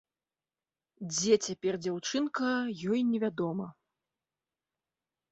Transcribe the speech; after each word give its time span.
Дзе 1.09 1.33
цяпер 1.47 1.73
дзяўчынка, 1.85 2.47
ёй 2.93 2.99
невядома. 3.11 3.67